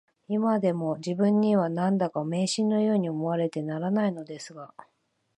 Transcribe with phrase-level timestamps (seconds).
[0.27, 4.73] いまでも自分には、何だか迷信のように思われてならないのですが